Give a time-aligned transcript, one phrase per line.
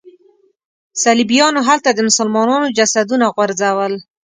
[1.03, 3.93] صلیبیانو هلته د مسلمانانو جسدونه غورځول.